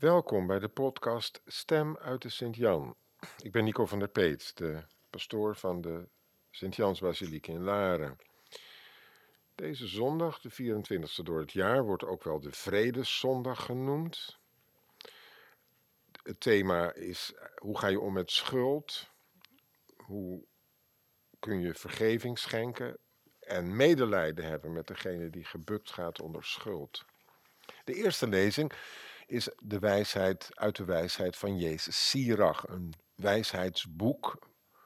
[0.00, 2.96] Welkom bij de podcast Stem uit de Sint-Jan.
[3.42, 6.08] Ik ben Nico van der Peet, de pastoor van de
[6.50, 8.18] Sint-Jansbasiliek in Laren.
[9.54, 14.38] Deze zondag, de 24e door het jaar, wordt ook wel de Vredeszondag genoemd.
[16.22, 19.10] Het thema is hoe ga je om met schuld?
[19.96, 20.44] Hoe
[21.38, 22.98] kun je vergeving schenken
[23.40, 27.04] en medelijden hebben met degene die gebukt gaat onder schuld?
[27.84, 28.72] De eerste lezing
[29.30, 34.38] is de wijsheid uit de wijsheid van Jezus Sirach, een wijsheidsboek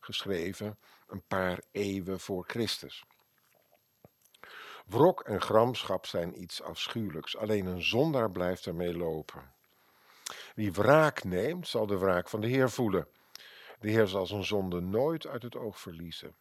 [0.00, 3.04] geschreven een paar eeuwen voor Christus.
[4.86, 9.54] Wrok en gramschap zijn iets afschuwelijks, alleen een zondaar blijft ermee lopen.
[10.54, 13.08] Wie wraak neemt, zal de wraak van de Heer voelen.
[13.78, 16.34] De Heer zal zijn zonde nooit uit het oog verliezen.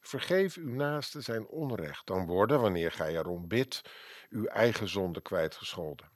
[0.00, 3.82] Vergeef uw naaste zijn onrecht, dan worden, wanneer gij erom bidt,
[4.28, 6.10] uw eigen zonde kwijtgescholden.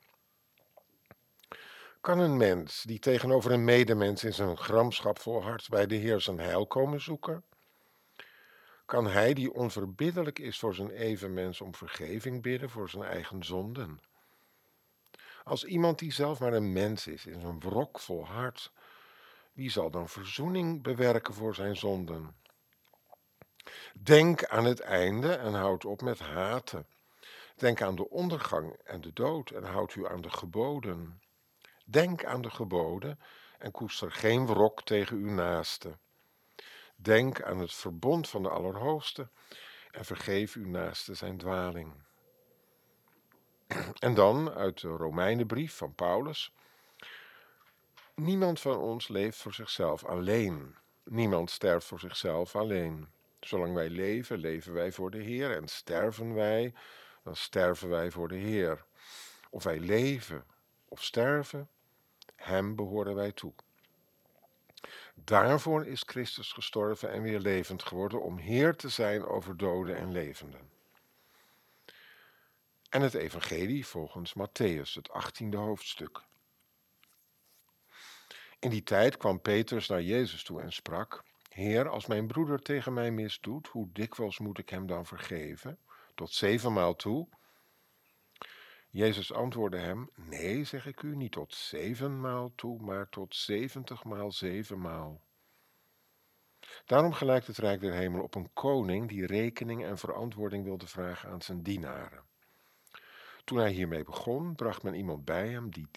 [2.06, 6.38] Kan een mens die tegenover een medemens in zijn gramschap volhardt bij de Heer zijn
[6.38, 7.44] heil komen zoeken?
[8.84, 14.00] Kan hij die onverbiddelijk is voor zijn evenmens om vergeving bidden voor zijn eigen zonden?
[15.44, 18.72] Als iemand die zelf maar een mens is, in zijn wrok volhardt,
[19.52, 22.36] wie zal dan verzoening bewerken voor zijn zonden?
[23.94, 26.86] Denk aan het einde en houd op met haten.
[27.56, 31.20] Denk aan de ondergang en de dood en houd u aan de geboden.
[31.88, 33.18] Denk aan de geboden
[33.58, 35.98] en koester geen wrok tegen uw naaste.
[36.96, 39.28] Denk aan het verbond van de Allerhoogste
[39.90, 41.92] en vergeef uw naaste zijn dwaling.
[43.98, 46.54] En dan uit de Romeinenbrief van Paulus.
[48.14, 50.76] Niemand van ons leeft voor zichzelf alleen.
[51.04, 53.08] Niemand sterft voor zichzelf alleen.
[53.40, 55.56] Zolang wij leven, leven wij voor de Heer.
[55.56, 56.74] En sterven wij,
[57.22, 58.84] dan sterven wij voor de Heer.
[59.50, 60.44] Of wij leven
[60.88, 61.68] of sterven,
[62.36, 63.52] Hem behoren wij toe.
[65.14, 70.12] Daarvoor is Christus gestorven en weer levend geworden om Heer te zijn over doden en
[70.12, 70.70] levenden.
[72.88, 76.22] En het Evangelie volgens Matthäus, het achttiende hoofdstuk.
[78.58, 82.92] In die tijd kwam Petrus naar Jezus toe en sprak: Heer, als mijn broeder tegen
[82.92, 85.78] mij misdoet, hoe dikwijls moet ik hem dan vergeven?
[86.14, 87.28] Tot zevenmaal toe?
[88.96, 95.20] Jezus antwoordde hem: Nee, zeg ik u, niet tot zevenmaal toe, maar tot zeventigmaal zevenmaal.
[96.84, 101.30] Daarom gelijkt het Rijk der Hemel op een koning die rekening en verantwoording wilde vragen
[101.30, 102.24] aan zijn dienaren.
[103.44, 105.88] Toen hij hiermee begon, bracht men iemand bij hem die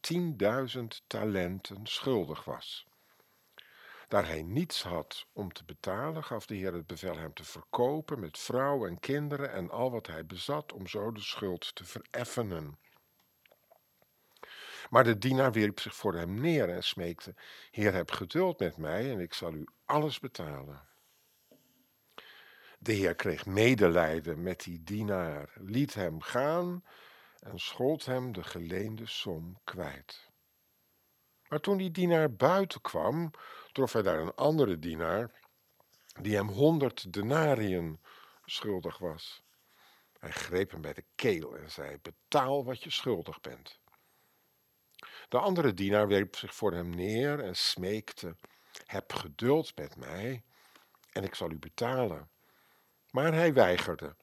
[0.00, 2.86] tienduizend talenten schuldig was.
[4.12, 8.20] Daar hij niets had om te betalen, gaf de Heer het bevel hem te verkopen
[8.20, 12.78] met vrouw en kinderen en al wat hij bezat, om zo de schuld te vereffenen.
[14.90, 17.34] Maar de dienaar wierp zich voor hem neer en smeekte:
[17.70, 20.88] Heer, heb geduld met mij en ik zal u alles betalen.
[22.78, 26.84] De Heer kreeg medelijden met die dienaar, liet hem gaan
[27.38, 30.30] en schold hem de geleende som kwijt.
[31.48, 33.30] Maar toen die dienaar buiten kwam,
[33.72, 35.30] trof hij daar een andere dienaar,
[36.20, 38.00] die hem honderd denariën
[38.44, 39.42] schuldig was.
[40.18, 43.80] Hij greep hem bij de keel en zei: Betaal wat je schuldig bent.
[45.28, 48.36] De andere dienaar wierp zich voor hem neer en smeekte:
[48.86, 50.42] Heb geduld met mij
[51.12, 52.30] en ik zal u betalen.
[53.10, 54.16] Maar hij weigerde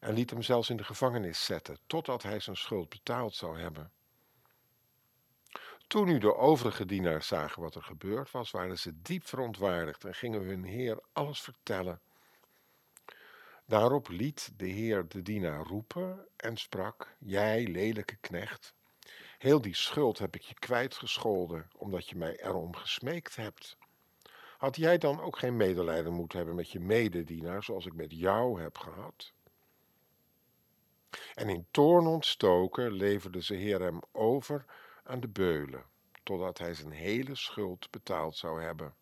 [0.00, 3.92] en liet hem zelfs in de gevangenis zetten, totdat hij zijn schuld betaald zou hebben.
[5.86, 10.14] Toen nu de overige dienaars zagen wat er gebeurd was, waren ze diep verontwaardigd en
[10.14, 12.00] gingen hun heer alles vertellen.
[13.66, 18.74] Daarop liet de heer de dienaar roepen en sprak: Jij, lelijke knecht,
[19.38, 23.76] heel die schuld heb ik je kwijtgescholden, omdat je mij erom gesmeekt hebt.
[24.58, 28.60] Had jij dan ook geen medelijden moeten hebben met je mededienaar, zoals ik met jou
[28.60, 29.32] heb gehad?
[31.34, 34.64] En in toorn ontstoken leverde ze heer hem over
[35.06, 35.84] aan de beulen,
[36.22, 38.94] totdat hij zijn hele schuld betaald zou hebben.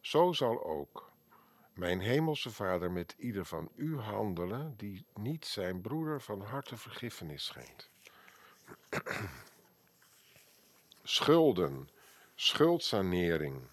[0.00, 1.12] Zo zal ook
[1.72, 7.44] mijn hemelse Vader met ieder van u handelen die niet zijn broeder van harte vergiffenis
[7.44, 7.90] schenkt.
[11.02, 11.88] Schulden,
[12.34, 13.68] schuldsanering.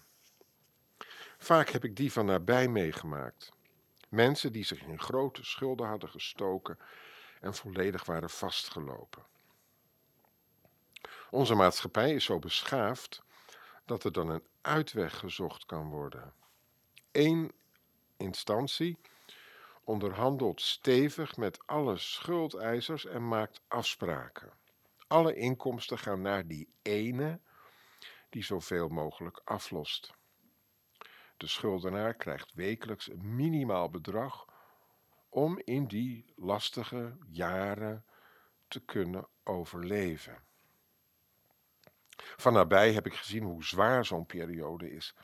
[1.38, 3.52] Vaak heb ik die van nabij meegemaakt.
[4.08, 6.78] Mensen die zich in grote schulden hadden gestoken
[7.40, 9.24] en volledig waren vastgelopen.
[11.36, 13.22] Onze maatschappij is zo beschaafd
[13.84, 16.32] dat er dan een uitweg gezocht kan worden.
[17.12, 17.52] Eén
[18.16, 18.98] instantie
[19.84, 24.52] onderhandelt stevig met alle schuldeisers en maakt afspraken.
[25.06, 27.40] Alle inkomsten gaan naar die ene
[28.30, 30.14] die zoveel mogelijk aflost.
[31.36, 34.44] De schuldenaar krijgt wekelijks een minimaal bedrag
[35.28, 38.04] om in die lastige jaren
[38.68, 40.45] te kunnen overleven.
[42.16, 45.14] Van nabij heb ik gezien hoe zwaar zo'n periode is.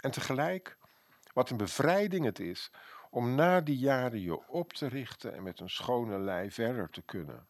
[0.00, 0.76] En tegelijk
[1.32, 2.70] wat een bevrijding het is
[3.10, 7.02] om na die jaren je op te richten en met een schone lei verder te
[7.02, 7.46] kunnen.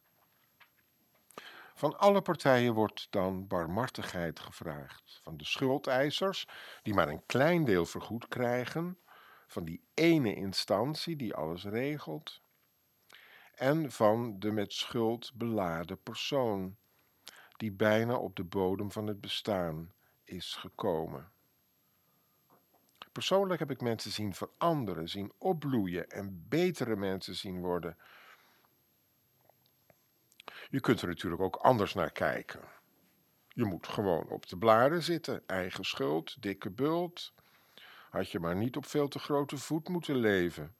[1.74, 5.20] Van alle partijen wordt dan barmhartigheid gevraagd.
[5.22, 6.46] Van de schuldeisers,
[6.82, 8.98] die maar een klein deel vergoed krijgen,
[9.46, 12.42] van die ene instantie die alles regelt,
[13.54, 16.76] en van de met schuld beladen persoon,
[17.56, 19.92] die bijna op de bodem van het bestaan
[20.24, 21.32] is gekomen.
[23.12, 27.96] Persoonlijk heb ik mensen zien veranderen, zien opbloeien en betere mensen zien worden.
[30.70, 32.60] Je kunt er natuurlijk ook anders naar kijken.
[33.48, 37.32] Je moet gewoon op de blaren zitten, eigen schuld, dikke bult.
[38.10, 40.74] Had je maar niet op veel te grote voet moeten leven.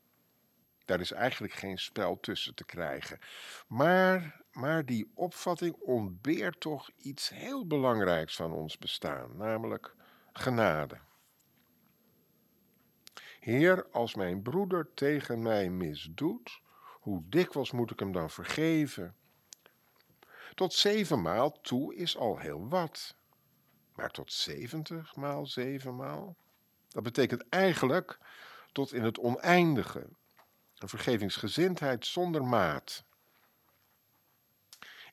[0.85, 3.19] Daar is eigenlijk geen spel tussen te krijgen.
[3.67, 9.95] Maar, maar die opvatting ontbeert toch iets heel belangrijks van ons bestaan, namelijk
[10.33, 10.99] genade.
[13.41, 16.61] Heer, als mijn broeder tegen mij misdoet,
[17.01, 19.17] hoe dikwijls moet ik hem dan vergeven?
[20.55, 23.17] Tot zevenmaal toe is al heel wat.
[23.95, 26.37] Maar tot zeventig maal zevenmaal?
[26.89, 28.19] Dat betekent eigenlijk
[28.73, 30.07] tot in het oneindige.
[30.75, 33.05] Een vergevingsgezindheid zonder maat.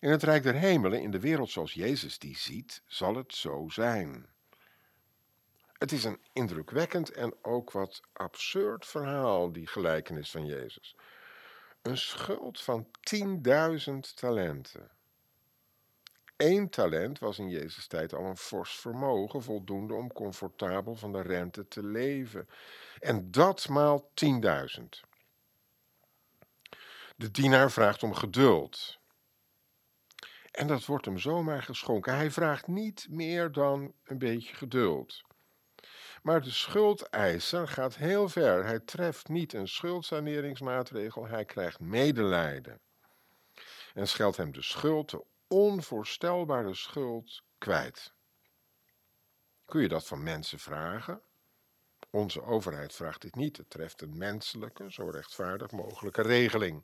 [0.01, 3.69] In het Rijk der Hemelen, in de wereld zoals Jezus die ziet, zal het zo
[3.69, 4.25] zijn.
[5.77, 10.95] Het is een indrukwekkend en ook wat absurd verhaal, die gelijkenis van Jezus.
[11.81, 14.89] Een schuld van 10.000 talenten.
[16.37, 21.21] Eén talent was in Jezus' tijd al een fors vermogen, voldoende om comfortabel van de
[21.21, 22.49] rente te leven.
[22.99, 24.83] En dat maal 10.000.
[27.15, 28.99] De dienaar vraagt om geduld.
[30.51, 32.15] En dat wordt hem zomaar geschonken.
[32.15, 35.21] Hij vraagt niet meer dan een beetje geduld.
[36.21, 38.65] Maar de schuldeiser gaat heel ver.
[38.65, 42.79] Hij treft niet een schuldsaneringsmaatregel, hij krijgt medelijden.
[43.93, 48.13] En scheldt hem de schuld, de onvoorstelbare schuld, kwijt.
[49.65, 51.21] Kun je dat van mensen vragen?
[52.09, 53.57] Onze overheid vraagt dit niet.
[53.57, 56.83] Het treft een menselijke, zo rechtvaardig mogelijke regeling.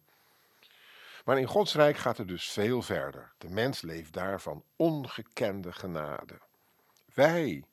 [1.28, 3.34] Maar in Gods Rijk gaat het dus veel verder.
[3.38, 6.40] De mens leeft daarvan ongekende genade.
[7.14, 7.64] Wij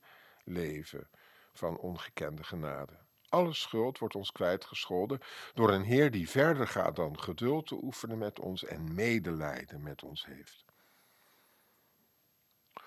[0.44, 1.08] leven
[1.52, 2.92] van ongekende genade.
[3.28, 5.20] Alle schuld wordt ons kwijtgescholden
[5.52, 10.02] door een Heer die verder gaat dan geduld te oefenen met ons en medelijden met
[10.02, 10.64] ons heeft.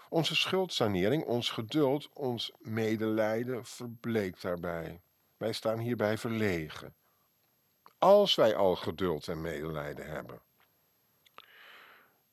[0.10, 5.02] Onze schuldsanering, ons geduld, ons medelijden verbleekt daarbij.
[5.38, 6.96] Wij staan hierbij verlegen.
[7.98, 10.46] Als wij al geduld en medelijden hebben.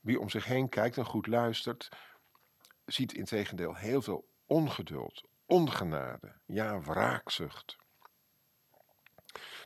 [0.05, 1.89] Wie om zich heen kijkt en goed luistert,
[2.85, 7.77] ziet in tegendeel heel veel ongeduld, ongenade, ja wraakzucht.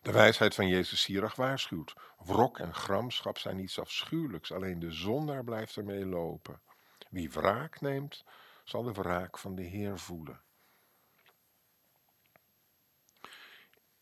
[0.03, 1.95] De wijsheid van Jezus Sirach waarschuwt.
[2.17, 6.61] Wrok en gramschap zijn iets afschuwelijks, alleen de zondaar blijft ermee lopen.
[7.11, 8.25] Wie wraak neemt,
[8.65, 10.43] zal de wraak van de Heer voelen.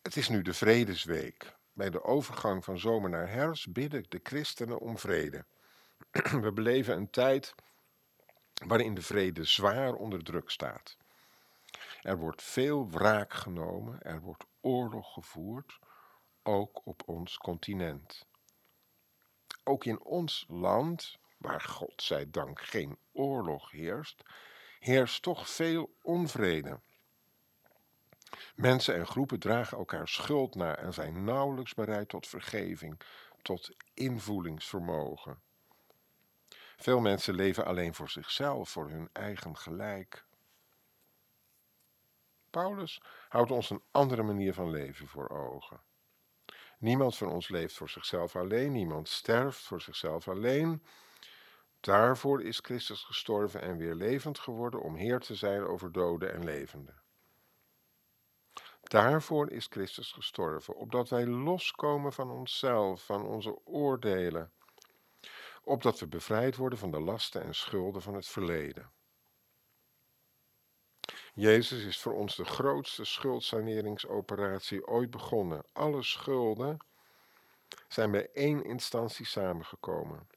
[0.03, 1.57] Het is nu de Vredesweek.
[1.73, 5.47] Bij de overgang van zomer naar herfst bidden de christenen om vrede.
[6.45, 7.55] We beleven een tijd
[8.67, 10.97] waarin de vrede zwaar onder druk staat.
[12.03, 15.79] Er wordt veel wraak genomen, er wordt oorlog gevoerd,
[16.43, 18.27] ook op ons continent.
[19.65, 24.23] Ook in ons land, waar God zij dank geen oorlog heerst,
[24.79, 26.81] heerst toch veel onvrede.
[28.55, 33.01] Mensen en groepen dragen elkaar schuld na en zijn nauwelijks bereid tot vergeving,
[33.43, 35.43] tot invoelingsvermogen.
[36.77, 40.25] Veel mensen leven alleen voor zichzelf, voor hun eigen gelijk.
[42.51, 45.81] Paulus houdt ons een andere manier van leven voor ogen.
[46.79, 50.83] Niemand van ons leeft voor zichzelf alleen, niemand sterft voor zichzelf alleen.
[51.81, 56.45] Daarvoor is Christus gestorven en weer levend geworden om Heer te zijn over doden en
[56.45, 57.03] levenden.
[58.83, 64.53] Daarvoor is Christus gestorven, opdat wij loskomen van onszelf, van onze oordelen,
[65.67, 68.91] opdat we bevrijd worden van de lasten en schulden van het verleden.
[71.35, 75.65] Jezus is voor ons de grootste schuldsaneringsoperatie ooit begonnen.
[75.73, 76.77] Alle schulden
[77.89, 80.29] zijn bij één instantie samengekomen.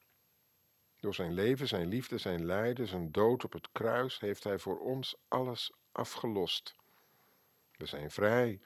[0.96, 4.78] Door zijn leven, zijn liefde, zijn lijden, zijn dood op het kruis heeft hij voor
[4.78, 6.74] ons alles afgelost.
[7.76, 8.60] We zijn vrij.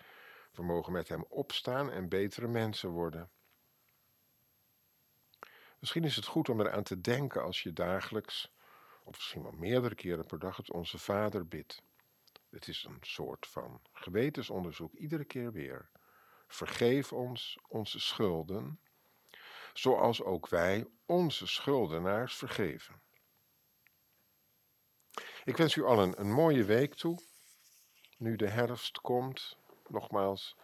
[0.52, 3.30] We mogen met hem opstaan en betere mensen worden.
[5.84, 8.52] Misschien is het goed om eraan te denken als je dagelijks,
[9.02, 11.82] of misschien wel meerdere keren per dag, het Onze Vader bidt.
[12.50, 15.90] Het is een soort van gewetensonderzoek, iedere keer weer.
[16.48, 18.80] Vergeef ons onze schulden,
[19.72, 23.00] zoals ook wij onze schuldenaars vergeven.
[25.44, 27.18] Ik wens u allen een mooie week toe.
[28.18, 30.56] Nu de herfst komt, nogmaals,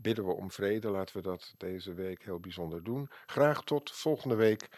[0.00, 0.88] bidden we om vrede.
[0.88, 3.08] Laten we dat deze week heel bijzonder doen.
[3.26, 4.68] Graag tot volgende week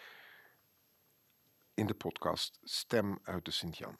[1.73, 3.99] in de podcast Stem uit de Sint-Jan.